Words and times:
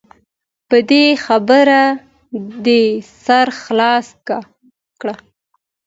په 0.69 0.77
دې 0.89 1.05
خبره 1.25 1.81
دې 2.65 2.83
سر 3.23 3.47
خلاص 3.61 4.07
کړه. 4.99 5.15